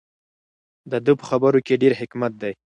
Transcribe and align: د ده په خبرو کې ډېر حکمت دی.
د 0.91 0.93
ده 1.05 1.13
په 1.19 1.25
خبرو 1.29 1.59
کې 1.65 1.79
ډېر 1.81 1.93
حکمت 1.99 2.33
دی. 2.41 2.53